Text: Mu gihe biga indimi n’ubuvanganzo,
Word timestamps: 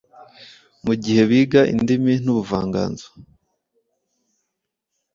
Mu 0.85 0.93
gihe 1.03 1.21
biga 1.29 1.61
indimi 1.73 2.13
n’ubuvanganzo, 2.23 3.07